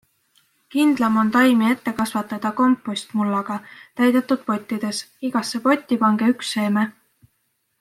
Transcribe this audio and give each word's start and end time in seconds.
Kindlam 0.75 1.17
on 1.23 1.27
taimi 1.35 1.67
ette 1.73 1.93
kasvatada 1.99 2.51
kompostmullaga 2.61 3.59
täidetud 4.01 4.43
pottides, 4.49 5.03
igasse 5.31 5.63
potti 5.69 6.01
pange 6.07 6.33
üks 6.37 6.51
seeme. 6.57 6.89